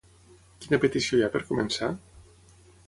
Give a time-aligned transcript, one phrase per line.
[0.63, 1.93] Quina petició hi ha per començar?